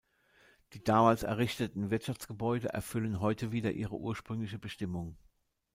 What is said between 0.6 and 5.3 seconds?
Die damals errichteten Wirtschaftsgebäude erfüllen heute wieder ihre ursprüngliche Bestimmung.